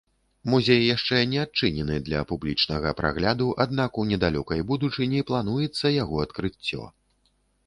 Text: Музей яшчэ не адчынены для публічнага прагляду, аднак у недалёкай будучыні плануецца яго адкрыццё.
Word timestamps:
Музей 0.51 0.79
яшчэ 0.85 1.19
не 1.33 1.37
адчынены 1.45 1.97
для 2.07 2.21
публічнага 2.31 2.93
прагляду, 3.01 3.51
аднак 3.67 4.01
у 4.05 4.07
недалёкай 4.13 4.67
будучыні 4.73 5.19
плануецца 5.29 5.85
яго 6.03 6.15
адкрыццё. 6.27 6.83